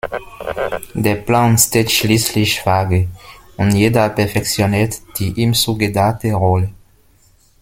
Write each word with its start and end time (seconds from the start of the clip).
Der 0.95 1.13
Plan 1.17 1.59
steht 1.59 1.91
schließlich 1.91 2.65
vage, 2.65 3.07
und 3.55 3.69
jeder 3.75 4.09
perfektioniert 4.09 4.99
die 5.19 5.31
ihm 5.39 5.53
zugedachte 5.53 6.33
Rolle. 6.33 6.71